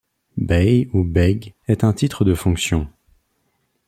Bey 0.39 0.89
ou 0.93 1.03
Beg 1.03 1.53
est 1.67 1.83
un 1.83 1.93
titre 1.93 2.25
de 2.25 2.33
fonction. 2.33 2.87